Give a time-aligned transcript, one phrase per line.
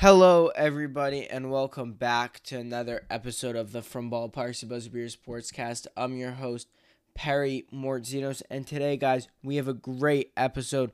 [0.00, 5.88] Hello, everybody, and welcome back to another episode of the From Ballparks to Buzz Sportscast.
[5.96, 6.68] I'm your host,
[7.16, 10.92] Perry Mortzinos, and today, guys, we have a great episode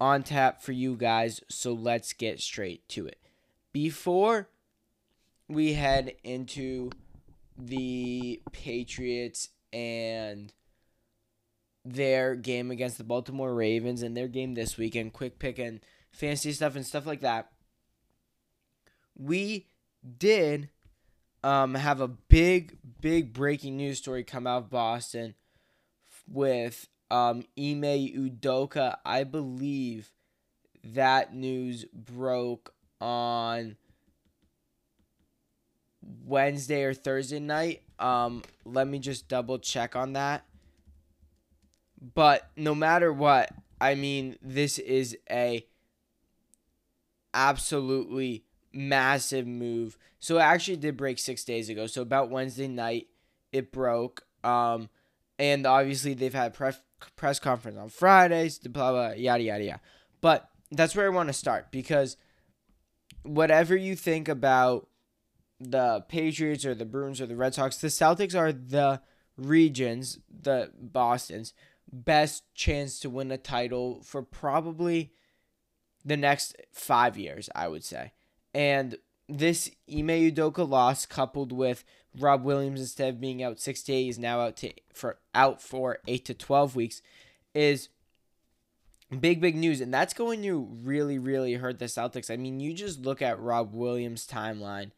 [0.00, 3.20] on tap for you guys, so let's get straight to it.
[3.72, 4.48] Before
[5.48, 6.90] we head into
[7.56, 10.52] the Patriots and
[11.84, 15.78] their game against the Baltimore Ravens and their game this weekend, quick pick and
[16.10, 17.52] fantasy stuff and stuff like that
[19.20, 19.66] we
[20.18, 20.70] did
[21.44, 25.34] um, have a big, big breaking news story come out of Boston
[26.26, 28.96] with um, Ime Udoka.
[29.04, 30.12] I believe
[30.82, 33.76] that news broke on
[36.24, 37.82] Wednesday or Thursday night.
[37.98, 40.46] Um, let me just double check on that.
[42.14, 45.66] But no matter what, I mean, this is a
[47.34, 49.96] absolutely massive move.
[50.18, 51.86] So it actually did break six days ago.
[51.86, 53.08] So about Wednesday night,
[53.52, 54.24] it broke.
[54.44, 54.88] Um,
[55.38, 56.80] and obviously they've had press
[57.16, 59.80] press conference on Fridays, blah blah yada yada yada.
[60.20, 62.16] But that's where I want to start because
[63.22, 64.88] whatever you think about
[65.58, 69.00] the Patriots or the Bruins or the Red Sox, the Celtics are the
[69.36, 71.52] regions, the Boston's
[71.92, 75.12] best chance to win a title for probably
[76.04, 78.12] the next five years, I would say.
[78.54, 78.96] And
[79.28, 81.84] this Ime Udoka loss, coupled with
[82.18, 86.24] Rob Williams instead of being out six days, now out to for out for eight
[86.24, 87.02] to twelve weeks,
[87.54, 87.88] is
[89.20, 92.30] big big news, and that's going to really really hurt the Celtics.
[92.30, 94.90] I mean, you just look at Rob Williams' timeline.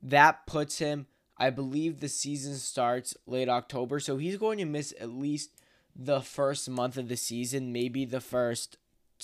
[0.00, 4.94] That puts him, I believe, the season starts late October, so he's going to miss
[5.00, 5.50] at least
[5.94, 8.78] the first month of the season, maybe the first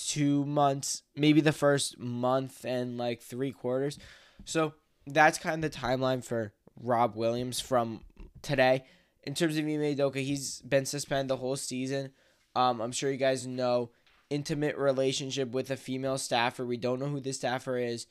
[0.07, 3.97] two months, maybe the first month and like three quarters.
[4.45, 4.73] So
[5.05, 8.01] that's kind of the timeline for Rob Williams from
[8.41, 8.85] today.
[9.23, 12.11] In terms of Ime Udoka, he's been suspended the whole season.
[12.55, 13.91] Um, I'm sure you guys know
[14.29, 16.65] intimate relationship with a female staffer.
[16.65, 18.07] We don't know who the staffer is,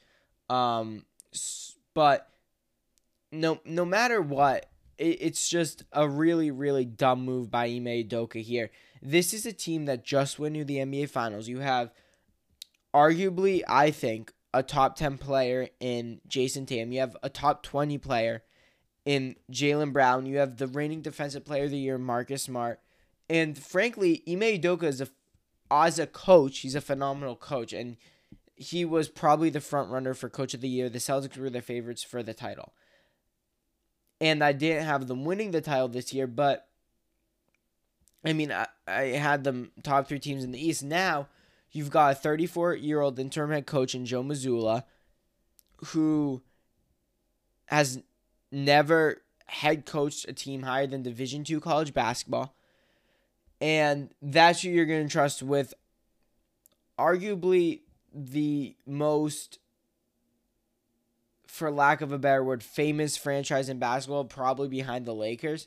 [0.50, 1.04] um,
[1.94, 2.28] but
[3.32, 8.42] no no matter what, it, it's just a really really dumb move by Ime Udoka
[8.42, 8.70] here.
[9.02, 11.48] This is a team that just went to the NBA Finals.
[11.48, 11.92] You have
[12.94, 16.92] arguably, I think, a top 10 player in Jayson Tatum.
[16.92, 18.42] You have a top 20 player
[19.04, 20.26] in Jaylen Brown.
[20.26, 22.80] You have the reigning defensive player of the year, Marcus Smart.
[23.28, 25.08] And frankly, Ime Udoka is a,
[25.70, 27.72] as a coach, he's a phenomenal coach.
[27.72, 27.96] And
[28.56, 30.88] he was probably the front runner for coach of the year.
[30.88, 32.72] The Celtics were the favorites for the title.
[34.20, 36.66] And I didn't have them winning the title this year, but
[38.24, 40.82] I mean, I, I had them top three teams in the East.
[40.82, 41.28] Now
[41.72, 44.84] you've got a 34 year old interim head coach in Joe Mazzulla,
[45.86, 46.42] who
[47.66, 48.02] has
[48.50, 52.54] never head coached a team higher than Division two college basketball,
[53.60, 55.74] and that's who you're going to trust with
[56.98, 57.80] arguably
[58.12, 59.58] the most
[61.46, 65.66] for lack of a better word famous franchise in basketball probably behind the Lakers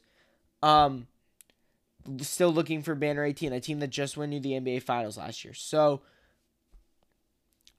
[0.62, 1.08] um
[2.22, 5.44] still looking for banner 18, a team that just went to the NBA Finals last
[5.44, 5.54] year.
[5.54, 6.02] So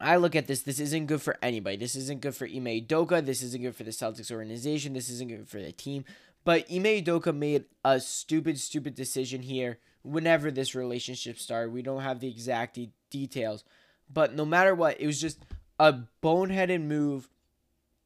[0.01, 0.63] I look at this.
[0.63, 1.77] This isn't good for anybody.
[1.77, 3.25] This isn't good for Ime Udoka.
[3.25, 4.93] This isn't good for the Celtics organization.
[4.93, 6.05] This isn't good for the team.
[6.45, 9.79] But Ime Udoka made a stupid, stupid decision here.
[10.03, 13.63] Whenever this relationship started, we don't have the exact de- details.
[14.13, 15.45] But no matter what, it was just
[15.79, 17.29] a boneheaded move,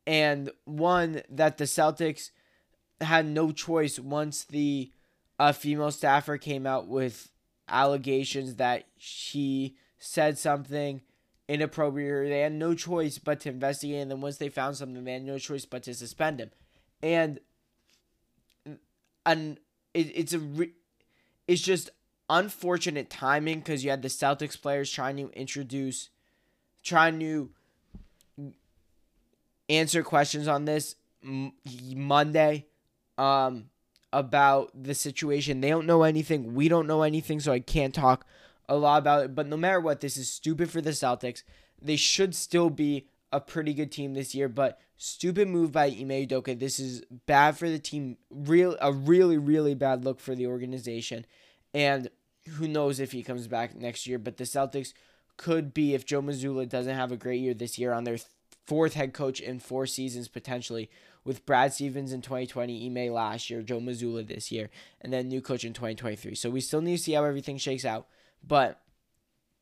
[0.06, 2.30] and one that the Celtics
[3.00, 4.90] had no choice once the
[5.38, 7.30] a female staffer came out with
[7.68, 11.02] allegations that she said something
[11.48, 12.28] inappropriate.
[12.28, 15.24] They had no choice but to investigate, and then once they found something, they had
[15.24, 16.50] no choice but to suspend him.
[17.02, 17.40] And
[19.24, 19.58] and
[19.92, 20.72] it, it's a re-
[21.46, 21.90] it's just
[22.28, 26.10] unfortunate timing because you had the Celtics players trying to introduce,
[26.82, 27.50] trying to
[29.68, 32.66] answer questions on this Monday.
[33.18, 33.70] Um,
[34.16, 35.60] about the situation.
[35.60, 36.54] They don't know anything.
[36.54, 38.26] We don't know anything, so I can't talk
[38.66, 39.34] a lot about it.
[39.34, 41.42] But no matter what, this is stupid for the Celtics.
[41.82, 46.26] They should still be a pretty good team this year, but stupid move by Ime
[46.26, 46.58] Udoka.
[46.58, 48.16] This is bad for the team.
[48.30, 51.26] Real a really really bad look for the organization,
[51.74, 52.08] and
[52.56, 54.18] who knows if he comes back next year.
[54.18, 54.94] But the Celtics
[55.36, 58.16] could be if Joe Mazzulla doesn't have a great year this year on their
[58.66, 60.90] fourth head coach in four seasons potentially
[61.24, 64.70] with Brad Stevens in 2020, Ime last year, Joe Mazzulla this year,
[65.00, 66.34] and then new coach in 2023.
[66.36, 68.06] So we still need to see how everything shakes out,
[68.46, 68.80] but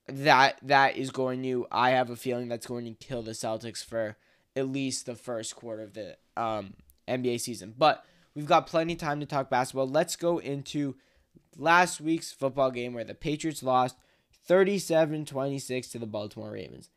[0.06, 3.82] that that is going to I have a feeling that's going to kill the Celtics
[3.82, 4.16] for
[4.54, 6.74] at least the first quarter of the um,
[7.08, 7.74] NBA season.
[7.76, 8.04] But
[8.34, 9.88] we've got plenty of time to talk basketball.
[9.88, 10.96] Let's go into
[11.56, 13.96] last week's football game where the Patriots lost
[14.46, 16.90] 37 26 to the Baltimore Ravens.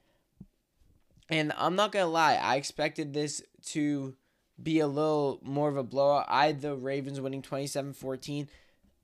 [1.29, 4.15] And I'm not going to lie, I expected this to
[4.61, 6.25] be a little more of a blowout.
[6.29, 8.49] I had the Ravens winning 27 14.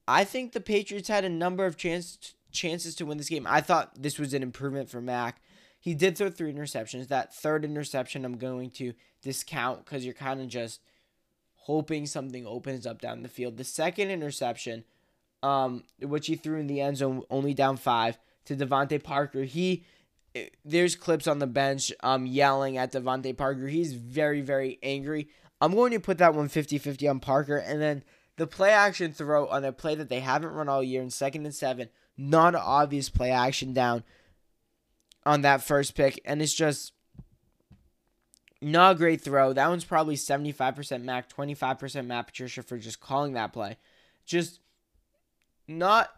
[0.07, 3.47] I think the Patriots had a number of chance, chances to win this game.
[3.47, 5.41] I thought this was an improvement for Mac.
[5.79, 7.07] He did throw three interceptions.
[7.09, 10.79] That third interception, I'm going to discount because you're kind of just
[11.55, 13.57] hoping something opens up down the field.
[13.57, 14.83] The second interception,
[15.41, 19.43] um, which he threw in the end zone, only down five to DeVante Parker.
[19.43, 19.85] He
[20.65, 23.67] there's clips on the bench um yelling at DeVante Parker.
[23.67, 25.29] He's very very angry.
[25.61, 28.03] I'm going to put that one 50-50 on Parker and then
[28.35, 31.45] the play action throw on a play that they haven't run all year in second
[31.45, 31.87] and 7,
[32.17, 34.03] not obvious play action down
[35.25, 36.93] on that first pick and it's just
[38.63, 39.53] not a great throw.
[39.53, 43.77] That one's probably 75% Mac, 25% Matt Patricia for just calling that play.
[44.25, 44.59] Just
[45.67, 46.09] not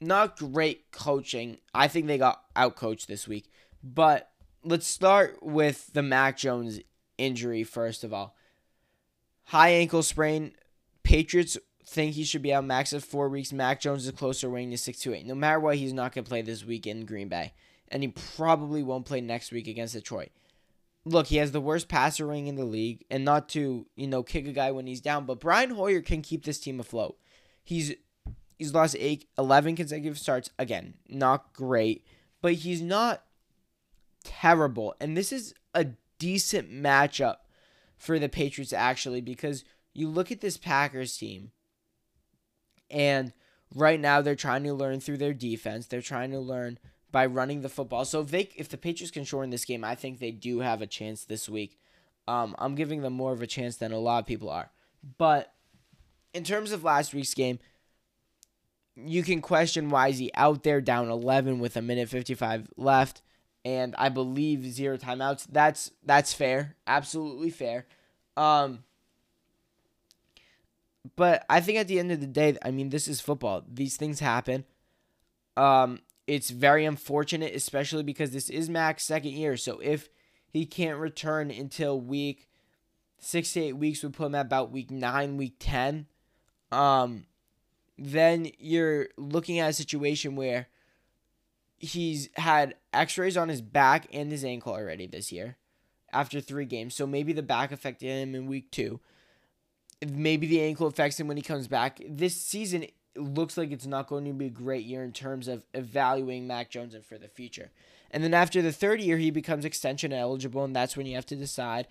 [0.00, 1.58] not great coaching.
[1.74, 3.50] I think they got outcoached this week.
[3.94, 4.30] But
[4.64, 6.80] let's start with the Mac Jones
[7.16, 8.36] injury first of all.
[9.44, 10.52] High ankle sprain.
[11.02, 11.56] Patriots
[11.86, 13.52] think he should be out max of four weeks.
[13.52, 15.26] Mac Jones is closer weighing to six to eight.
[15.26, 17.54] No matter what, he's not gonna play this week in Green Bay.
[17.88, 20.28] And he probably won't play next week against Detroit.
[21.06, 24.22] Look, he has the worst passer ring in the league, and not to, you know,
[24.22, 27.16] kick a guy when he's down, but Brian Hoyer can keep this team afloat.
[27.64, 27.94] He's
[28.58, 30.50] He's lost eight, 11 consecutive starts.
[30.58, 32.04] Again, not great,
[32.42, 33.22] but he's not
[34.28, 34.94] terrible.
[35.00, 35.86] And this is a
[36.18, 37.36] decent matchup
[37.96, 39.64] for the Patriots, actually, because
[39.94, 41.50] you look at this Packers team,
[42.90, 43.32] and
[43.74, 45.86] right now they're trying to learn through their defense.
[45.86, 46.78] They're trying to learn
[47.10, 48.04] by running the football.
[48.04, 50.82] So if they if the Patriots can shorten this game, I think they do have
[50.82, 51.78] a chance this week.
[52.26, 54.70] Um, I'm giving them more of a chance than a lot of people are.
[55.16, 55.52] But
[56.34, 57.58] in terms of last week's game,
[58.94, 63.22] you can question why is he out there down 11 with a minute 55 left
[63.68, 65.46] and I believe zero timeouts.
[65.50, 66.74] That's that's fair.
[66.86, 67.86] Absolutely fair.
[68.34, 68.84] Um
[71.16, 73.62] but I think at the end of the day, I mean this is football.
[73.70, 74.64] These things happen.
[75.54, 79.58] Um it's very unfortunate especially because this is Mac's second year.
[79.58, 80.08] So if
[80.50, 82.48] he can't return until week
[83.18, 86.06] 6 to 8 weeks would put him at about week 9, week 10.
[86.72, 87.26] Um
[87.98, 90.68] then you're looking at a situation where
[91.78, 95.56] he's had x-rays on his back and his ankle already this year
[96.12, 96.94] after three games.
[96.94, 99.00] So maybe the back affected him in week two.
[100.06, 102.00] Maybe the ankle affects him when he comes back.
[102.08, 102.86] This season
[103.16, 106.70] looks like it's not going to be a great year in terms of evaluating mac
[106.70, 107.70] jones and for the future.
[108.10, 111.26] And then after the third year he becomes extension eligible and that's when you have
[111.26, 111.88] to decide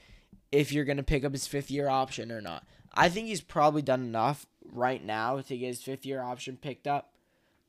[0.52, 2.66] if you're going to pick up his fifth year option or not.
[2.94, 6.88] I think he's probably done enough right now to get his fifth year option picked
[6.88, 7.12] up.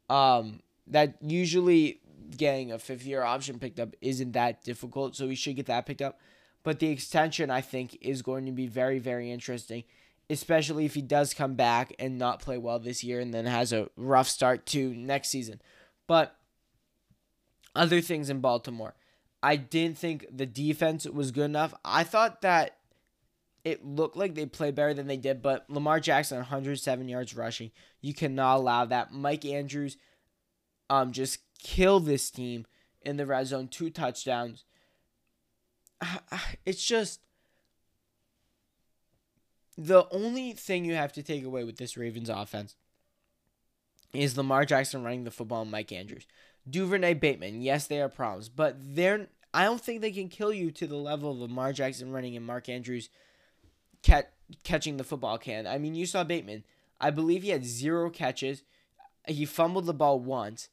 [0.09, 2.01] Um, that usually
[2.37, 5.87] getting a fifth year option picked up isn't that difficult, so he should get that
[5.87, 6.21] picked up.
[6.63, 9.85] But the extension, I think, is going to be very, very interesting,
[10.29, 13.73] especially if he does come back and not play well this year and then has
[13.73, 15.61] a rough start to next season.
[16.07, 16.37] But
[17.75, 18.95] other things in Baltimore.
[19.43, 21.73] I didn't think the defense was good enough.
[21.85, 22.77] I thought that
[23.65, 27.71] it looked like they played better than they did, but Lamar Jackson 107 yards rushing.
[28.01, 29.13] You cannot allow that.
[29.13, 29.97] Mike Andrews
[30.91, 32.67] um just killed this team
[33.03, 34.65] in the red zone, two touchdowns.
[36.65, 37.21] It's just
[39.77, 42.77] the only thing you have to take away with this Ravens offense
[44.13, 46.27] is Lamar Jackson running the football and Mike Andrews.
[46.69, 50.71] Duvernay Bateman, yes, they are problems, but they're I don't think they can kill you
[50.73, 53.09] to the level of Lamar Jackson running and Mark Andrews
[54.03, 55.67] cat, catching the football can.
[55.67, 56.65] I mean, you saw Bateman.
[57.01, 58.63] I believe he had zero catches.
[59.27, 60.69] He fumbled the ball once.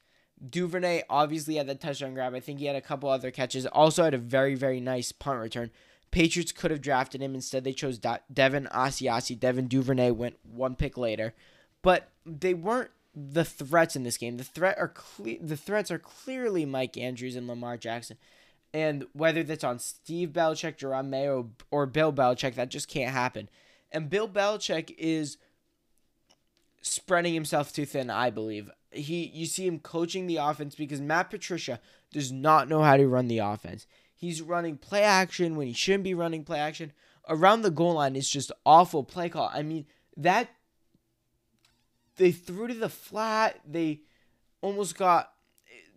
[0.50, 2.34] Duvernay obviously had that touchdown grab.
[2.34, 3.66] I think he had a couple other catches.
[3.66, 5.72] Also had a very, very nice punt return.
[6.12, 7.36] Patriots could have drafted him.
[7.36, 9.40] Instead, they chose Devin Asiasi.
[9.40, 11.34] Devin Duvernay went one pick later.
[11.82, 14.38] But they weren't the threats in this game.
[14.38, 18.18] The threat are cle- the threats are clearly Mike Andrews and Lamar Jackson.
[18.74, 23.50] And whether that's on Steve Belichick, Jerome Mayo, or Bill Belichick, that just can't happen.
[23.92, 25.38] And Bill Belichick is
[26.82, 28.70] spreading himself too thin, I believe.
[28.96, 31.80] He you see him coaching the offense because Matt Patricia
[32.12, 33.88] does not know how to run the offense.
[34.16, 36.94] He's running play action when he shouldn't be running play action.
[37.28, 39.52] Around the goal line is just awful play call.
[39.54, 39.86] I mean,
[40.16, 40.50] that
[42.18, 44.02] they threw to the flat, they
[44.62, 45.32] almost got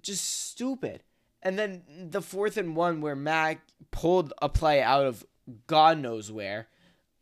[0.02, 1.02] just stupid.
[1.42, 5.24] And then the fourth and one where Mac pulled a play out of
[5.66, 6.68] God knows where,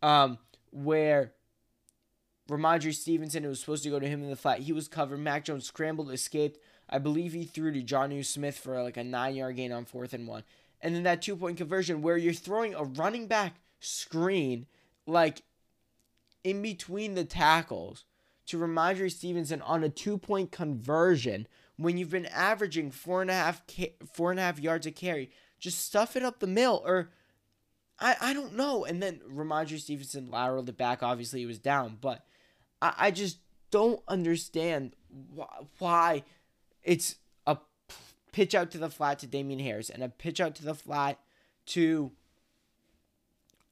[0.02, 0.38] um,
[0.71, 1.33] where
[2.49, 4.61] Rhamondre Stevenson, it was supposed to go to him in the flat.
[4.61, 5.19] He was covered.
[5.19, 6.59] Mac Jones scrambled, escaped.
[6.88, 10.12] I believe he threw to Jonnu Smith for like a nine yard gain on fourth
[10.12, 10.45] and one.
[10.81, 14.67] And then that two point conversion where you're throwing a running back screen
[15.07, 15.43] like
[16.45, 18.05] in between the tackles
[18.47, 23.35] to Rhamondre Stevenson on a two point conversion when you've been averaging four and a
[23.35, 23.62] half
[24.12, 25.31] four and a half yards a carry.
[25.59, 27.11] Just stuff it up the middle or
[27.99, 28.85] I, I don't know.
[28.85, 31.03] And then Rhamondre Stevenson lateraled it back.
[31.03, 32.25] Obviously, he was down, but
[32.87, 33.38] I, I just
[33.71, 34.95] don't understand
[35.37, 36.23] wh- why
[36.83, 37.16] it's
[37.47, 37.59] a
[38.33, 41.19] pitch out to the flat to Damien Harris and a pitch out to the flat
[41.66, 42.12] to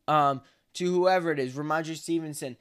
[0.08, 0.42] um
[0.74, 2.56] to whoever it is, Rhamondre Stevenson.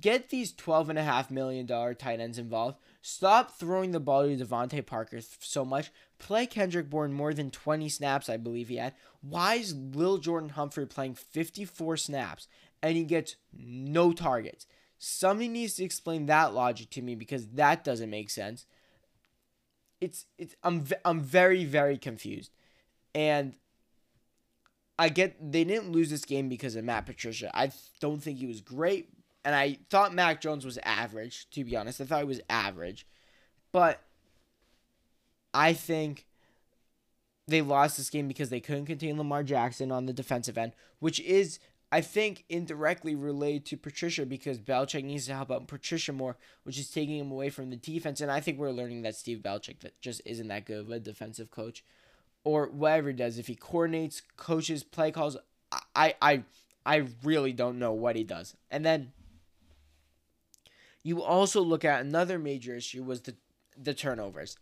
[0.00, 2.78] Get these twelve and a half million dollar tight ends involved.
[3.02, 5.92] Stop throwing the ball to DeVante Parker so much.
[6.18, 8.94] Play Kendrick Bourne more than 20 snaps, I believe he had.
[9.20, 12.48] Why is Lil Jordan Humphrey playing 54 snaps
[12.82, 14.66] and he gets no targets?
[14.98, 18.66] Somebody needs to explain that logic to me because that doesn't make sense.
[20.00, 22.50] It's it's I'm I'm very very confused.
[23.14, 23.54] And
[24.98, 27.50] I get they didn't lose this game because of Matt Patricia.
[27.54, 29.10] I don't think he was great,
[29.44, 31.48] and I thought Mac Jones was average.
[31.50, 33.06] To be honest, I thought he was average,
[33.72, 34.02] but
[35.52, 36.26] I think
[37.48, 41.20] they lost this game because they couldn't contain Lamar Jackson on the defensive end, which
[41.20, 41.58] is
[41.92, 46.78] I think indirectly related to Patricia because Belichick needs to help out Patricia more, which
[46.78, 48.20] is taking him away from the defense.
[48.20, 50.98] And I think we're learning that Steve Belichick that just isn't that good of a
[50.98, 51.84] defensive coach,
[52.44, 53.38] or whatever he does.
[53.38, 55.36] If he coordinates, coaches, play calls,
[55.94, 56.42] I I
[56.84, 58.56] I really don't know what he does.
[58.70, 59.12] And then
[61.02, 63.36] you also look at another major issue was the
[63.76, 64.56] the turnovers.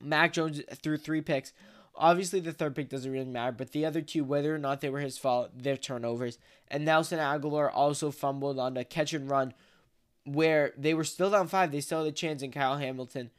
[0.00, 1.52] Mac Jones threw three picks.
[1.98, 4.90] Obviously, the third pick doesn't really matter, but the other two, whether or not they
[4.90, 6.38] were his fault, they're turnovers.
[6.68, 9.54] And Nelson Agholor also fumbled on a catch and run
[10.24, 11.72] where they were still down five.
[11.72, 13.30] They still had a chance, and Kyle Hamilton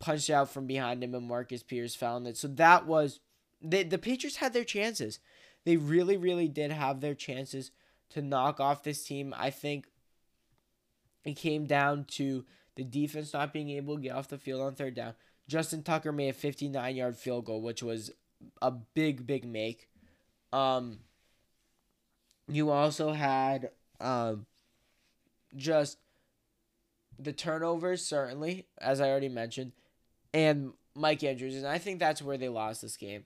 [0.00, 2.36] punched out from behind him, and Marcus Peters found it.
[2.36, 3.20] So that was
[3.62, 5.18] the the Patriots had their chances.
[5.64, 7.70] They really, really did have their chances
[8.10, 9.32] to knock off this team.
[9.36, 9.86] I think
[11.24, 14.74] it came down to the defense not being able to get off the field on
[14.74, 15.14] third down.
[15.52, 18.10] Justin Tucker made a 59 yard field goal, which was
[18.62, 19.86] a big, big make.
[20.50, 21.00] Um,
[22.48, 23.68] you also had
[24.00, 24.46] um,
[25.54, 25.98] just
[27.18, 29.72] the turnovers, certainly, as I already mentioned,
[30.32, 31.56] and Mike Andrews.
[31.56, 33.24] And I think that's where they lost this game.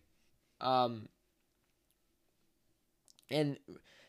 [0.60, 1.08] Um,
[3.30, 3.56] and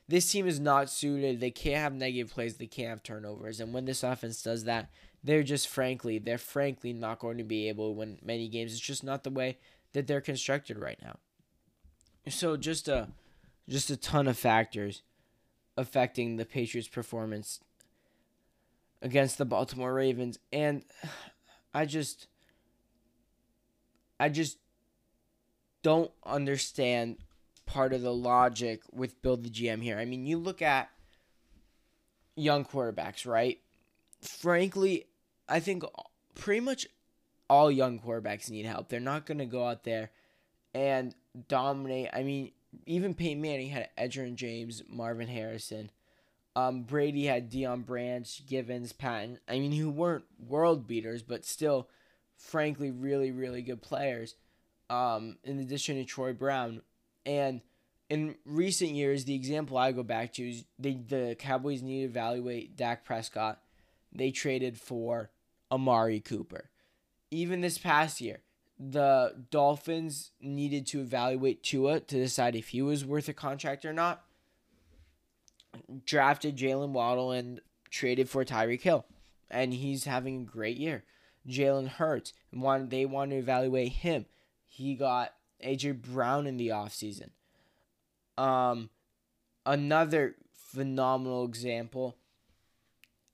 [0.07, 1.39] this team is not suited.
[1.39, 2.57] They can't have negative plays.
[2.57, 3.59] They can't have turnovers.
[3.59, 4.89] And when this offense does that,
[5.27, 8.71] they're just frankly, they're frankly not going to be able to win many games.
[8.71, 9.57] It's just not the way
[9.93, 11.17] that they're constructed right now.
[12.29, 13.09] So just a
[13.69, 15.01] just a ton of factors
[15.75, 17.59] affecting the Patriots' performance
[19.01, 20.83] against the Baltimore Ravens and
[21.73, 22.27] I just
[24.19, 24.57] I just
[25.83, 27.17] don't understand
[27.65, 29.99] part of the logic with Bill the GM here.
[29.99, 30.89] I mean, you look at
[32.35, 33.59] young quarterbacks, right?
[34.21, 35.06] Frankly,
[35.49, 35.83] I think
[36.35, 36.87] pretty much
[37.49, 38.89] all young quarterbacks need help.
[38.89, 40.11] They're not going to go out there
[40.73, 41.15] and
[41.47, 42.09] dominate.
[42.13, 42.51] I mean,
[42.85, 45.89] even Peyton Manning had Edgerrin James, Marvin Harrison.
[46.55, 49.39] Um, Brady had Deion Branch, Givens, Patton.
[49.47, 51.87] I mean, who weren't world beaters, but still,
[52.35, 54.35] frankly, really, really good players.
[54.89, 56.81] Um, in addition to Troy Brown,
[57.25, 57.61] and
[58.09, 62.05] in recent years, the example I go back to is they, the Cowboys need to
[62.05, 63.61] evaluate Dak Prescott.
[64.13, 65.29] They traded for
[65.71, 66.69] Amari Cooper.
[67.31, 68.39] Even this past year,
[68.79, 73.93] the Dolphins needed to evaluate Tua to decide if he was worth a contract or
[73.93, 74.23] not.
[76.05, 79.05] Drafted Jaylen Waddle and traded for Tyreek Hill,
[79.49, 81.03] and he's having a great year.
[81.47, 84.25] Jalen Hurts, wanted, they want to evaluate him.
[84.65, 85.33] He got
[85.63, 87.29] AJ Brown in the offseason.
[88.37, 88.89] Um,
[89.65, 92.17] another phenomenal example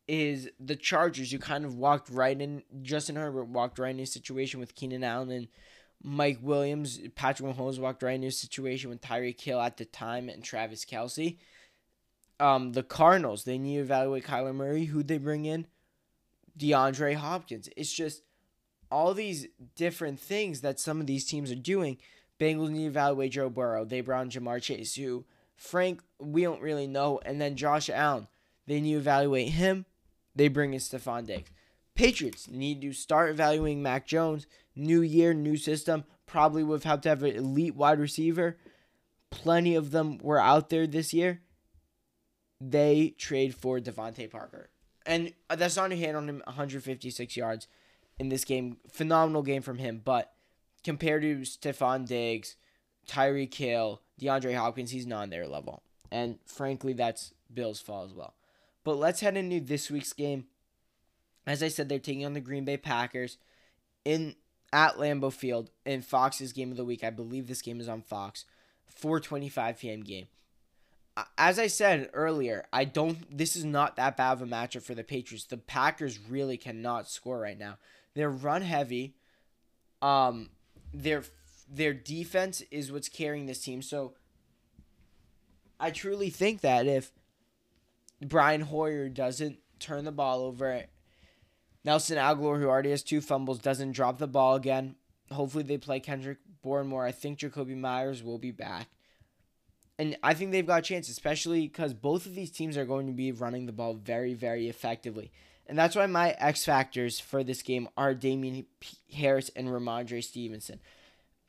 [0.07, 1.31] is the Chargers.
[1.31, 2.63] You kind of walked right in.
[2.81, 5.47] Justin Herbert walked right in a situation with Keenan Allen and
[6.01, 6.99] Mike Williams.
[7.15, 10.85] Patrick Mahomes walked right in a situation with Tyreek Hill at the time and Travis
[10.85, 11.37] Kelce.
[12.39, 14.85] Um, the Cardinals, they need to evaluate Kyler Murray.
[14.85, 15.67] Who'd they bring in?
[16.57, 17.69] DeAndre Hopkins.
[17.77, 18.23] It's just
[18.91, 21.97] all these different things that some of these teams are doing.
[22.39, 23.85] Bengals need to evaluate Joe Burrow.
[23.85, 27.19] They brought in Ja'Marr Chase, who, Frank, we don't really know.
[27.25, 28.27] And then Josh Allen.
[28.67, 29.85] They need to evaluate him.
[30.35, 31.51] They bring in Stefon Diggs.
[31.95, 34.47] Patriots need to start evaluating Mac Jones.
[34.75, 36.05] New year, new system.
[36.25, 38.57] Probably would have to have an elite wide receiver.
[39.29, 41.41] plenty of them were out there this year,
[42.61, 44.69] they trade for DeVante Parker.
[45.05, 47.67] And that's not a hand on him, 156 yards
[48.19, 48.77] in this game.
[48.89, 50.01] Phenomenal game from him.
[50.03, 50.31] But
[50.83, 52.55] compared to Stefon Diggs,
[53.07, 55.83] Tyreek Hill, DeAndre Hopkins, he's not on their level.
[56.11, 58.35] And frankly, that's Bill's fault as well.
[58.83, 60.45] But let's head into this week's game.
[61.45, 63.37] As I said, they're taking on the Green Bay Packers
[64.05, 64.35] in
[64.71, 67.03] at Lambeau Field in Fox's game of the week.
[67.03, 68.45] I believe this game is on Fox.
[69.01, 70.01] 4:25 p.m.
[70.01, 70.27] game.
[71.37, 73.35] As I said earlier, I don't.
[73.35, 75.45] This is not that bad of a matchup for the Patriots.
[75.45, 77.77] The Packers really cannot score right now.
[78.15, 79.15] They're run heavy.
[80.01, 80.49] Um,
[80.93, 81.23] their
[81.69, 83.81] their defense is what's carrying this team.
[83.81, 84.13] So
[85.79, 87.11] I truly think that if
[88.27, 90.83] Brian Hoyer doesn't turn the ball over,
[91.83, 94.95] Nelson Agholor, who already has two fumbles, doesn't drop the ball again.
[95.31, 97.05] Hopefully they play Kendrick Bourne more.
[97.05, 98.87] I think Jakobi Meyers will be back.
[99.99, 103.07] And I think they've got a chance, especially because both of these teams are going
[103.07, 105.31] to be running the ball very, very effectively.
[105.67, 108.65] And that's why my X factors for this game are Damien
[109.13, 110.79] Harris and Rhamondre Stevenson.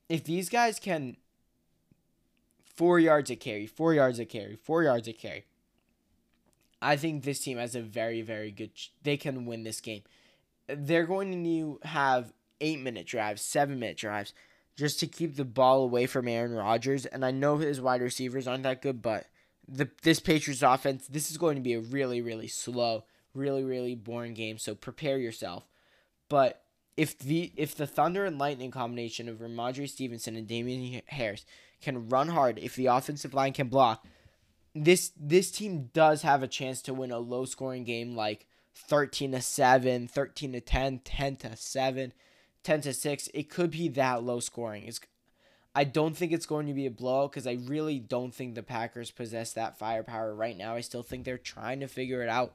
[0.09, 1.17] If these guys can
[2.65, 5.47] four yards a carry, four yards a carry, four yards a carry,
[6.85, 8.71] I think this team has a very, very good.
[9.03, 10.03] they can win this game.
[10.69, 14.33] They're going to have eight minute drives, seven minute drives,
[14.77, 17.07] just to keep the ball away from Aaron Rodgers.
[17.07, 19.27] And I know his wide receivers aren't that good, but
[19.67, 23.95] the this Patriots offense, this is going to be a really, really slow really really
[23.95, 24.59] boring game.
[24.59, 25.67] So prepare yourself.
[26.29, 26.63] But
[26.97, 31.45] if the if the Thunder and Lightning combination of Rhamondre Stevenson and Damien Harris
[31.81, 34.07] can run hard, if the offensive line can block,
[34.75, 39.33] this this team does have a chance to win a low scoring game like 13
[39.33, 42.13] to 7, 13 to 10, 10 to 7,
[42.63, 43.29] 10 to 6.
[43.33, 44.85] It could be that low scoring.
[44.85, 45.01] It's
[45.77, 48.63] I don't think it's going to be a blowout because I really don't think the
[48.63, 50.77] Packers possess that firepower right now.
[50.77, 52.55] I still think they're trying to figure it out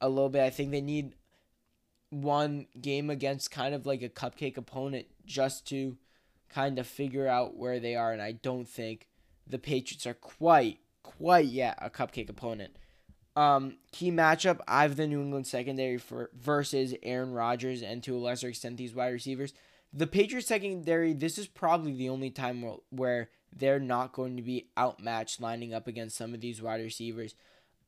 [0.00, 0.42] a little bit.
[0.42, 1.12] I think they need
[2.08, 5.98] one game against kind of like a cupcake opponent just to
[6.48, 8.12] kind of figure out where they are.
[8.12, 9.08] And I don't think
[9.46, 12.76] the Patriots are quite, quite yet a cupcake opponent.
[13.36, 18.16] Um, key matchup: I have the New England secondary for versus Aaron Rodgers and to
[18.16, 19.54] a lesser extent these wide receivers.
[19.92, 21.12] The Patriots secondary.
[21.12, 25.86] This is probably the only time where they're not going to be outmatched lining up
[25.86, 27.36] against some of these wide receivers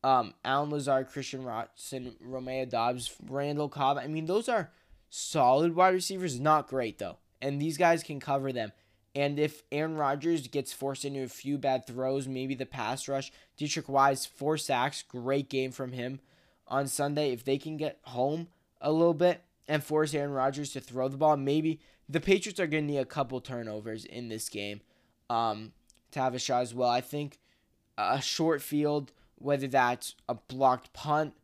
[0.06, 3.98] um, Allen Lazard, Christian Watson, Romeo Doubs, Randall Cobb.
[3.98, 4.70] I mean, those are
[5.10, 6.38] solid wide receivers.
[6.38, 7.18] Not great, though.
[7.42, 8.70] And these guys can cover them.
[9.16, 13.32] And if Aaron Rodgers gets forced into a few bad throws, maybe the pass rush,
[13.58, 16.20] Deatrich Wise, four sacks, great game from him
[16.68, 17.32] on Sunday.
[17.32, 18.48] If they can get home
[18.80, 22.68] a little bit and force Aaron Rodgers to throw the ball, maybe the Patriots are
[22.68, 24.80] going to need a couple turnovers in this game
[25.28, 25.72] um,
[26.12, 26.90] to have a shot as well.
[26.90, 27.40] I think
[27.98, 31.34] a short field– whether that's a blocked punt,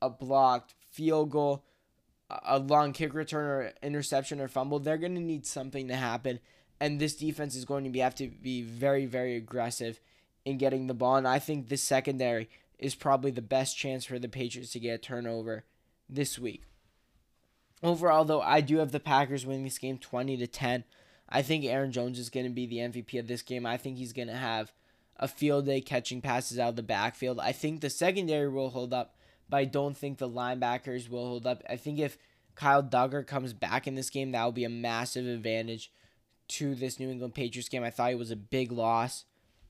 [0.00, 1.64] a blocked field goal,
[2.44, 6.38] a long kick return or interception or fumble, they're going to need something to happen.
[6.82, 10.00] And this defense is going to be have to be very, very aggressive
[10.44, 11.14] in getting the ball.
[11.14, 14.94] And I think this secondary is probably the best chance for the Patriots to get
[14.96, 15.62] a turnover
[16.08, 16.64] this week.
[17.84, 20.82] Overall, though, I do have the Packers winning this game 20 to 10.
[21.28, 23.64] I think Aaron Jones is going to be the MVP of this game.
[23.64, 24.72] I think he's going to have
[25.18, 27.38] a field day catching passes out of the backfield.
[27.38, 29.14] I think the secondary will hold up,
[29.48, 31.62] but I don't think the linebackers will hold up.
[31.70, 32.18] I think if
[32.56, 35.92] Kyle Dugger comes back in this game, that will be a massive advantage
[36.52, 37.84] to this New England Patriots game.
[37.84, 39.24] I thought it was a big loss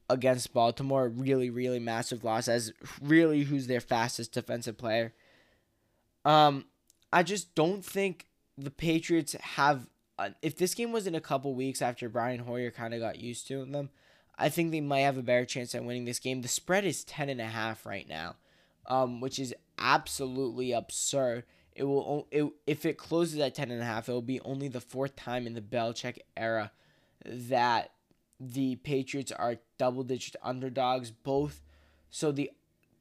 [0.09, 5.13] against Baltimore, really, really massive loss as really who's their fastest defensive player.
[6.25, 6.67] Um,
[7.13, 9.87] I just don't think the Patriots have.
[10.19, 13.19] Uh, if this game was in a couple weeks after Brian Hoyer kind of got
[13.19, 13.91] used to them,
[14.39, 16.43] I think they might have a better chance at winning this game.
[16.43, 18.37] The spread is 10.5 right now,
[18.87, 21.45] um, which is absolutely absurd.
[21.75, 25.47] It will it, if it closes at 10.5, it will be only the fourth time
[25.47, 26.71] in the Belichick era
[27.25, 27.93] that
[28.39, 31.11] the Patriots are double digit underdogs.
[31.11, 31.63] Both,
[32.11, 32.51] so the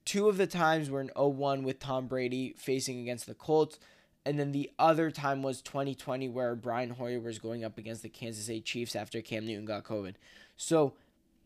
[0.05, 3.79] two of the times were in 0-1 with Tom Brady facing against the Colts.
[4.23, 8.09] And then the other time was 2020 where Brian Hoyer was going up against the
[8.09, 10.13] Kansas City Chiefs after Cam Newton got COVID.
[10.57, 10.93] So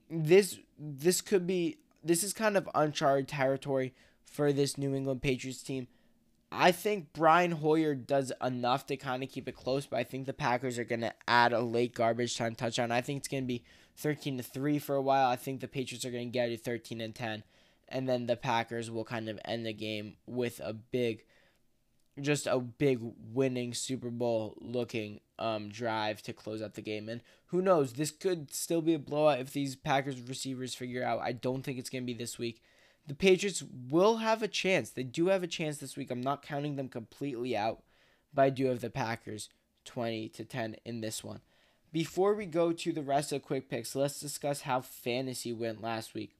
[0.09, 3.93] this this could be this is kind of uncharted territory
[4.25, 5.87] for this New England Patriots team.
[6.55, 10.25] I think Brian Hoyer does enough to kind of keep it close, but I think
[10.25, 12.91] the Packers are going to add a late garbage time touchdown.
[12.91, 13.63] I think it's going to be
[13.97, 15.29] 13 to 3 for a while.
[15.29, 17.43] I think the Patriots are going to get it 13 and 10
[17.87, 21.23] and then the Packers will kind of end the game with a big
[22.21, 22.99] just a big
[23.33, 27.09] winning Super Bowl looking um, drive to close out the game.
[27.09, 31.19] And who knows, this could still be a blowout if these Packers receivers figure out.
[31.19, 32.61] I don't think it's going to be this week.
[33.07, 34.89] The Patriots will have a chance.
[34.89, 36.09] They do have a chance this week.
[36.09, 37.83] I'm not counting them completely out,
[38.33, 39.49] but I do have the Packers
[39.85, 41.41] 20 to 10 in this one.
[41.91, 46.13] Before we go to the rest of quick picks, let's discuss how fantasy went last
[46.13, 46.35] week.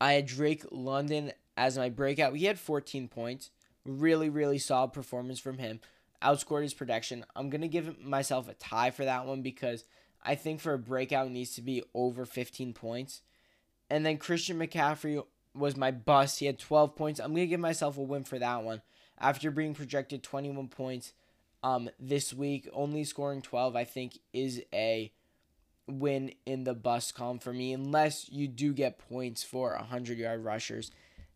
[0.00, 2.36] I had Drake London as my breakout.
[2.36, 3.50] He had 14 points.
[3.84, 5.80] Really, really solid performance from him.
[6.22, 7.24] Outscored his production.
[7.34, 9.84] I'm going to give myself a tie for that one because
[10.22, 13.22] I think for a breakout needs to be over 15 points.
[13.90, 15.24] And then Christian McCaffrey
[15.54, 16.40] was my bust.
[16.40, 17.20] He had 12 points.
[17.20, 18.82] I'm going to give myself a win for that one.
[19.18, 21.12] After being projected 21 points,
[21.62, 22.68] um, this week.
[22.72, 25.12] Only scoring 12, I think, is a
[25.86, 27.72] win in the bust column for me.
[27.72, 30.90] Unless you do get points for 100 yard rushers,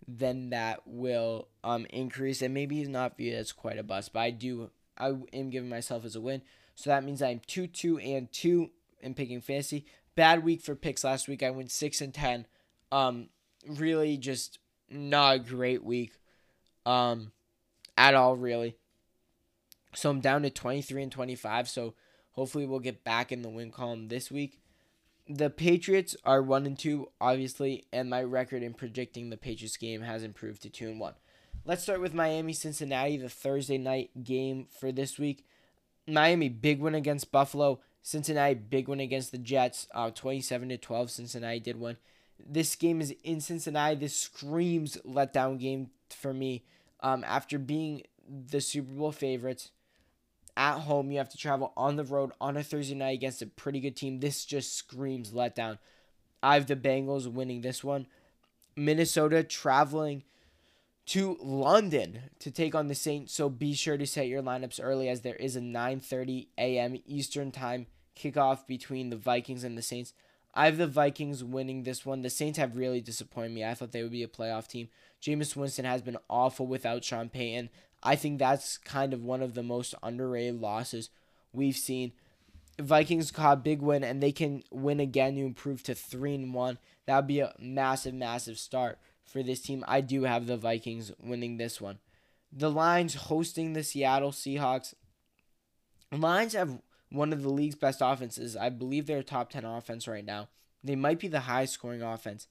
[0.07, 2.43] then that will um, increase.
[2.43, 5.71] And maybe he's not viewed as quite a bust, but I do, I am giving
[5.71, 6.43] myself as a win.
[6.75, 9.85] So that means I'm 2 2 and 2 in picking fantasy.
[10.15, 11.43] Bad week for picks last week.
[11.43, 12.47] I went 6 and 10.
[12.91, 13.29] Um,
[13.67, 14.59] really just
[14.91, 16.13] not a great week
[16.85, 17.33] um,
[17.97, 18.77] at all, really.
[19.95, 21.69] So I'm down to 23 and 25.
[21.69, 21.95] So
[22.33, 24.59] hopefully we'll get back in the win column this week.
[25.29, 30.03] The Patriots are 1 and 2, obviously, and my record in predicting the Patriots game
[30.03, 31.15] has improved to 2 and 1.
[31.65, 35.47] Let's start with Miami Cincinnati, the Thursday night game for this week.
[36.09, 37.81] Miami big win against Buffalo.
[38.03, 39.87] Cincinnati big win against the Jets.
[39.95, 41.11] Uh, 27 to 12.
[41.11, 41.97] Cincinnati did win.
[42.45, 43.97] This game is in Cincinnati.
[43.97, 46.65] This screams letdown game for me.
[47.01, 49.71] Um, after being the Super Bowl favorites,
[50.57, 51.11] at home.
[51.11, 53.97] You have to travel on the road on a Thursday night against a pretty good
[53.97, 54.21] team.
[54.21, 55.79] This just screams letdown.
[56.43, 58.07] I have the Bengals winning this one.
[58.77, 60.25] Minnesota traveling
[61.07, 63.35] to London to take on the Saints.
[63.35, 66.97] So be sure to set your lineups early as there is a 9:30 a.m.
[67.07, 67.87] Eastern time
[68.17, 70.13] kickoff between the Vikings and the Saints.
[70.55, 72.23] I have the Vikings winning this one.
[72.23, 73.65] The Saints have really disappointed me.
[73.65, 74.89] I thought they would be a playoff team.
[75.21, 77.71] Jameis Winston has been awful without Sean Payton.
[78.03, 81.09] I think that's kind of one of the most underrated losses
[81.53, 82.13] we've seen.
[82.79, 86.53] Vikings caught a big win and they can win again to improve to three and
[86.53, 86.79] one.
[87.07, 89.85] That would be a massive, massive start for this team.
[89.87, 91.99] I do have the Vikings winning this one.
[92.53, 94.95] The Lions hosting the Seattle Seahawks.
[96.11, 98.57] Lions have one of the league's best offenses.
[98.57, 100.49] I believe they're top ten offense right now.
[100.85, 102.49] They might be the highest scoring offense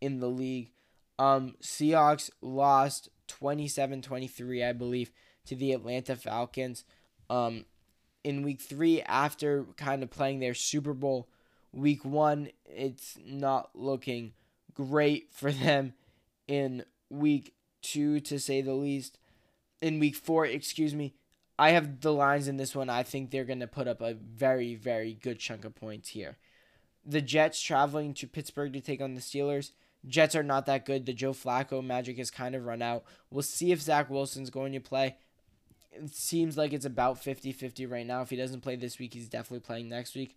[0.00, 0.70] in the league.
[1.18, 5.10] Um, Seahawks lost 27 23, I believe,
[5.46, 6.84] to the Atlanta Falcons
[7.28, 7.64] um,
[8.24, 11.28] in week three after kind of playing their Super Bowl.
[11.72, 14.32] Week one, it's not looking
[14.78, 15.92] great for them
[16.46, 19.18] in week two, to say the least.
[19.82, 21.14] In week four, excuse me,
[21.58, 22.88] I have the lines in this one.
[22.88, 26.36] I think they're going to put up a very, very good chunk of points here.
[27.04, 29.72] The Jets traveling to Pittsburgh to take on the Steelers.
[30.06, 31.06] Jets are not that good.
[31.06, 33.04] The Joe Flacco magic has kind of run out.
[33.30, 35.16] We'll see if Zach Wilson's going to play.
[35.92, 38.22] It seems like it's about 50 50 right now.
[38.22, 40.36] If he doesn't play this week, he's definitely playing next week.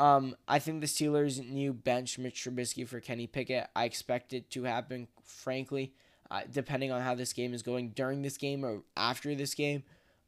[0.00, 3.68] Um, I think the Steelers' new bench Mitch Trubisky for Kenny Pickett.
[3.76, 5.92] I expect it to happen, frankly,
[6.30, 9.82] uh, depending on how this game is going during this game or after this game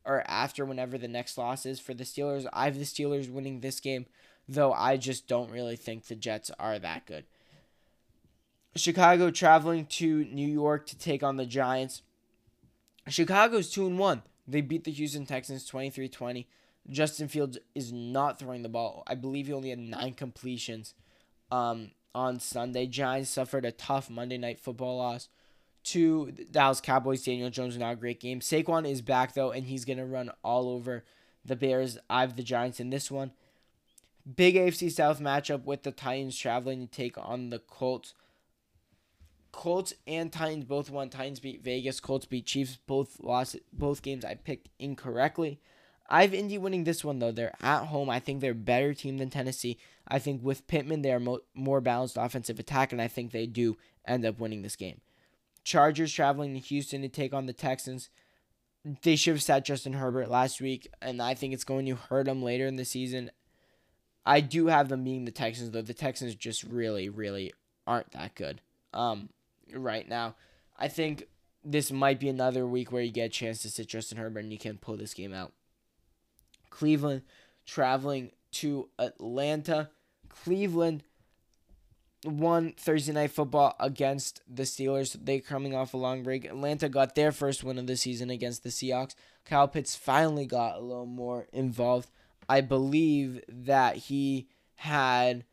[0.05, 2.47] or after whenever the next loss is for the Steelers.
[2.53, 4.05] I have the Steelers winning this game,
[4.47, 7.25] though I just don't really think the Jets are that good.
[8.77, 12.03] Chicago traveling to New York to take on the Giants.
[13.09, 14.23] Chicago's 2 and 1.
[14.47, 16.45] They beat the Houston Texans 23-20.
[16.91, 19.03] Justin Fields is not throwing the ball.
[19.07, 20.95] I believe he only had 9 completions
[21.51, 22.87] um, on Sunday.
[22.87, 25.29] Giants suffered a tough Monday night football loss
[25.85, 27.25] to Dallas Cowboys.
[27.25, 28.41] Daniel Jones not a great game.
[28.41, 31.05] Saquon is back though and he's to run all over
[31.45, 31.99] the Bears.
[32.09, 33.33] I have the Giants in this one.
[34.37, 38.15] Big AFC South matchup with the Titans traveling to take on the Colts.
[39.51, 41.11] Colts and Titans both won.
[41.11, 42.01] Titans beat Vegas.
[42.01, 42.79] Colts beat Chiefs.
[42.87, 43.57] Both lost.
[43.73, 45.61] Both games I picked incorrectly.
[46.09, 47.33] I have Indy winning this one though.
[47.33, 48.11] They're at home.
[48.11, 49.79] I think they're a better team than Tennessee.
[50.07, 53.47] I think with Pittman they are mo- more balanced offensive attack, and I think they
[53.47, 55.01] do end up winning this game.
[55.65, 58.11] Chargers traveling to Houston to take on the Texans.
[59.03, 62.27] They should have sat Justin Herbert last week, and I think it's going to hurt
[62.27, 63.31] them later in the season.
[64.27, 65.83] I do have them being the Texans though.
[65.83, 67.53] The Texans just really, really
[67.87, 68.61] aren't that good.
[68.93, 69.29] Um,
[69.73, 70.35] right now.
[70.79, 71.29] I think
[71.65, 74.53] this might be another week where you get a chance to sit Justin Herbert and
[74.53, 75.53] you can pull this game out.
[76.73, 77.23] Cleveland
[77.67, 79.91] traveling to Atlanta.
[80.29, 81.05] Cleveland
[82.25, 85.17] won Thursday night football against the Steelers.
[85.25, 86.45] They coming off a long break.
[86.45, 89.15] Atlanta got their first win of the season against the Seahawks.
[89.45, 92.09] Kyle Pitts finally got a little more involved.
[92.49, 95.45] I believe that he had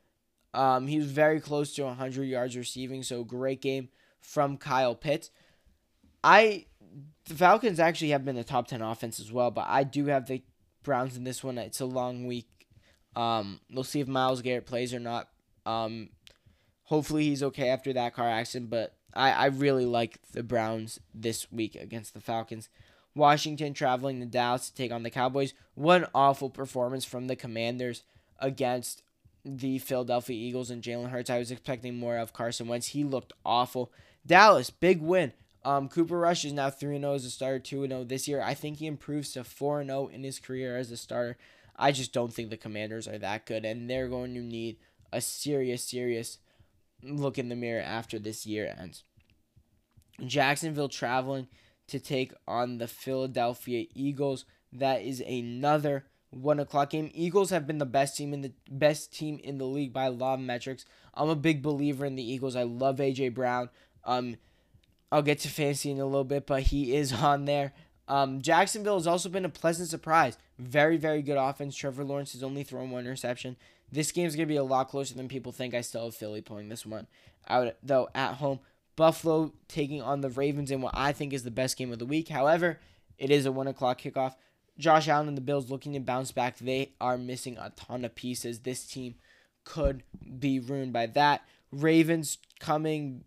[0.54, 5.30] um, he was very close to 100 yards receiving, so great game from Kyle Pitts.
[6.24, 6.66] I
[7.26, 10.28] the Falcons actually have been the top 10 offense as well, but I do have
[10.28, 10.42] the
[10.84, 11.58] Browns in this one.
[11.58, 12.48] It's a long week.
[13.16, 15.30] Um, we'll see if Myles Garrett plays or not.
[15.66, 16.10] Um,
[16.84, 21.52] hopefully he's okay after that car accident, but I, I really like the Browns this
[21.52, 22.70] week against the Falcons.
[23.16, 25.54] Washington traveling to Dallas to take on the Cowboys.
[25.76, 28.04] One awful performance from the Commanders
[28.40, 29.04] against
[29.44, 31.30] the Philadelphia Eagles and Jalen Hurts.
[31.30, 32.88] I was expecting more of Carson Wentz.
[32.88, 33.92] He looked awful.
[34.26, 35.34] Dallas, big win.
[35.66, 38.42] Um, Cooper Rush is now 3 0 as a starter, 2 0 this year.
[38.42, 41.38] I think he improves to 4 0 in his career as a starter.
[41.76, 44.78] I just don't think the Commanders are that good, and they're going to need
[45.12, 46.38] a serious, serious
[47.04, 49.04] look in the mirror after this year ends.
[50.26, 51.48] Jacksonville traveling
[51.88, 54.46] to take on the Philadelphia Eagles.
[54.72, 57.10] That is another one o'clock game.
[57.14, 60.12] Eagles have been the best team in the best team in the league by a
[60.12, 60.86] lot of metrics.
[61.14, 62.56] I'm a big believer in the Eagles.
[62.56, 63.70] I love AJ Brown.
[64.04, 64.38] Um,
[65.12, 67.74] I'll get to fantasy in a little bit, but he is on there.
[68.08, 70.38] Um, Jacksonville has also been a pleasant surprise.
[70.58, 71.76] Very, very good offense.
[71.76, 73.56] Trevor Lawrence has only thrown one interception.
[73.92, 75.74] This game's gonna be a lot closer than people think.
[75.74, 77.08] I still have Philly pulling this one
[77.48, 78.60] out though at home.
[78.96, 82.06] Buffalo taking on the Ravens in what I think is the best game of the
[82.06, 82.28] week.
[82.30, 82.80] However,
[83.18, 84.36] it is a one o'clock kickoff.
[84.78, 86.58] Josh Allen and the Bills looking to bounce back.
[86.58, 88.60] They are missing a ton of pieces.
[88.60, 89.16] This team
[89.64, 90.04] could
[90.40, 91.42] be ruined by that.
[91.72, 93.26] Ravens coming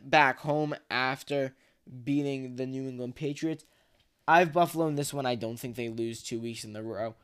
[0.00, 1.54] back home after
[2.04, 3.64] beating the New England Patriots.
[4.26, 5.26] I've Buffalo in this one.
[5.26, 7.14] I don't think they lose two weeks in a row.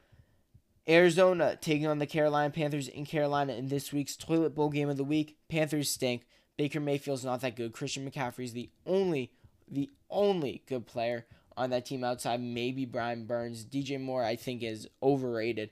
[0.89, 4.97] Arizona taking on the Carolina Panthers in Carolina in this week's toilet bowl game of
[4.97, 5.37] the week.
[5.49, 6.27] Panthers stink.
[6.57, 7.73] Baker Mayfield's not that good.
[7.73, 9.31] Christian McCaffrey's the only
[9.71, 11.27] the only good player
[11.57, 13.65] on that team outside maybe Brian Burns.
[13.65, 15.71] DJ Moore I think is overrated.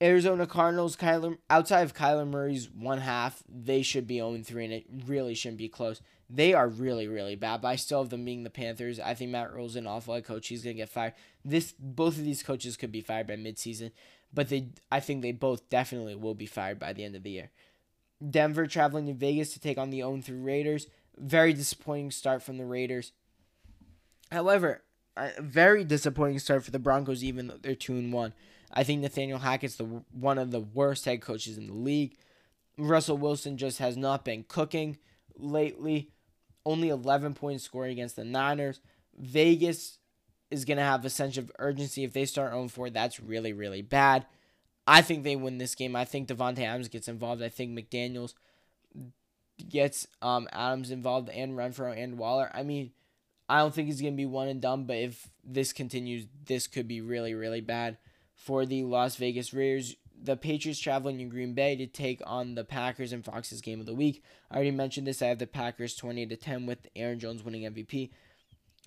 [0.00, 4.72] Arizona Cardinals, Kyler outside of Kyler Murray's one half, they should be 0 3 and
[4.74, 6.00] it really shouldn't be close.
[6.30, 9.00] They are really, really bad, but I still have them being the Panthers.
[9.00, 10.48] I think Matt Rhule's an awful head coach.
[10.48, 11.14] He's gonna get fired.
[11.44, 13.90] This both of these coaches could be fired by midseason,
[14.32, 17.30] but they I think they both definitely will be fired by the end of the
[17.30, 17.50] year.
[18.30, 20.86] Denver traveling to Vegas to take on the 0 3 Raiders.
[21.16, 23.12] Very disappointing start from the Raiders.
[24.30, 24.82] However,
[25.40, 28.32] very disappointing start for the Broncos, even though they're two and one.
[28.72, 32.16] I think Nathaniel Hackett's the one of the worst head coaches in the league.
[32.76, 34.98] Russell Wilson just has not been cooking
[35.36, 36.10] lately.
[36.64, 38.80] Only 11 points scored against the Niners.
[39.18, 39.98] Vegas
[40.50, 42.90] is going to have a sense of urgency if they start 0 4.
[42.90, 44.26] That's really, really bad.
[44.86, 45.96] I think they win this game.
[45.96, 47.42] I think Davante Adams gets involved.
[47.42, 48.34] I think McDaniels
[49.68, 52.50] gets um, Adams involved and Renfrow and Waller.
[52.54, 52.92] I mean,
[53.48, 56.66] I don't think he's going to be one and done, but if this continues, this
[56.66, 57.98] could be really, really bad
[58.38, 59.96] for the Las Vegas Raiders.
[60.20, 63.86] The Patriots traveling to Green Bay to take on the Packers and Fox's game of
[63.86, 64.22] the week.
[64.50, 65.20] I already mentioned this.
[65.20, 68.10] I have the Packers 20 to 10 with Aaron Jones winning MVP.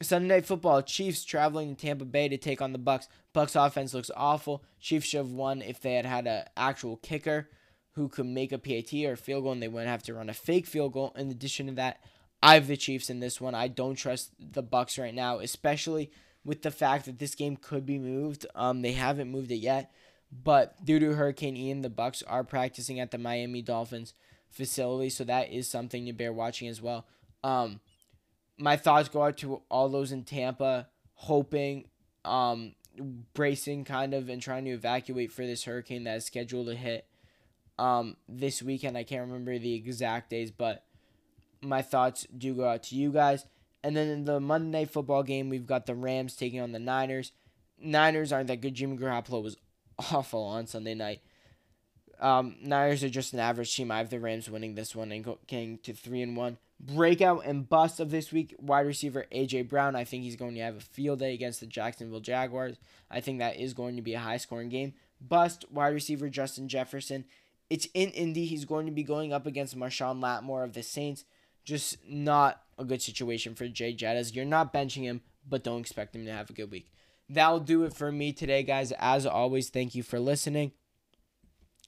[0.02, 3.08] Sunday night football, Chiefs traveling to Tampa Bay to take on the Bucks.
[3.34, 4.64] Bucks offense looks awful.
[4.80, 7.50] Chiefs should have won if they had had an actual kicker
[7.94, 10.30] who could make a PAT or a field goal, and they wouldn't have to run
[10.30, 11.14] a fake field goal.
[11.16, 12.00] In addition to that,
[12.42, 13.54] I have the Chiefs in this one.
[13.54, 16.12] I don't trust the Bucks right now, especially
[16.44, 18.46] with the fact that this game could be moved.
[18.56, 19.92] Um, they haven't moved it yet,
[20.32, 24.14] but due to Hurricane Ian, the Bucks are practicing at the Miami Dolphins
[24.50, 27.06] facility, so that is something to bear watching as well.
[27.44, 27.80] Um,
[28.58, 31.86] my thoughts go out to all those in Tampa, hoping,
[32.26, 32.76] um,
[33.34, 37.08] bracing kind of, and trying to evacuate for this hurricane that is scheduled to hit
[37.80, 38.98] um, this weekend.
[38.98, 40.84] I can't remember the exact days, but
[41.62, 43.46] my thoughts do go out to you guys.
[43.84, 46.80] And then in the Monday Night Football game, we've got the Rams taking on the
[46.80, 47.32] Niners.
[47.80, 48.76] Niners aren't that good.
[48.76, 49.58] Jimmy Garoppolo was
[50.12, 51.22] awful on Sunday night.
[52.20, 53.90] Um, Niners are just an average team.
[53.90, 56.60] I have the Rams winning this one and getting to three and one.
[56.80, 59.96] Breakout and bust of this week, wide receiver AJ Brown.
[59.96, 62.78] I think he's going to have a field day against the Jacksonville Jaguars.
[63.10, 64.94] I think that is going to be a high scoring game.
[65.20, 67.26] Bust wide receiver Justin Jefferson.
[67.70, 68.46] It's in Indy.
[68.46, 71.24] He's going to be going up against Marshon Lattimore of the Saints.
[71.64, 74.36] Just not a good situation for Jay Jettas.
[74.36, 76.92] You're not benching him, but don't expect him to have a good week.
[77.30, 78.92] That'll do it for me today, guys.
[78.94, 80.74] As always, thank you for listening.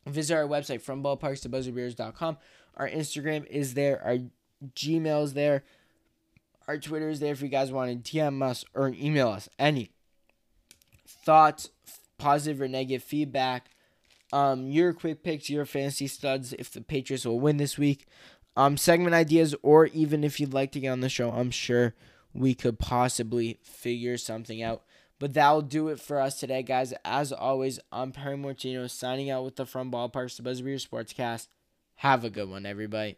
[0.08, 2.38] Visit our website from ballparks to buzzerbeers.com.
[2.76, 4.02] Our Instagram is there.
[4.04, 4.18] Our
[4.76, 5.64] Gmail is there.
[6.68, 9.92] Our Twitter is there if you guys want to DM us or email us any
[11.06, 11.70] thoughts,
[12.18, 13.70] positive or negative feedback
[14.34, 18.08] um, your quick picks, your fantasy studs, if the Patriots will win this week,
[18.56, 21.96] um, segment ideas, or even if you'd like to get on the show, I'm sure
[22.34, 24.84] we could possibly figure something out.
[25.20, 26.94] But that'll do it for us today, guys.
[27.06, 31.48] As always, I'm Perry Mortino signing out with the From Ballparks, the Buzzbeer Sportscast.
[31.98, 33.18] Have a good one, everybody.